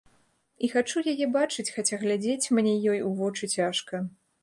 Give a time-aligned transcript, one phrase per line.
[0.67, 4.07] І хачу яе бачыць, хаця глядзець мне ёй у вочы цяжка.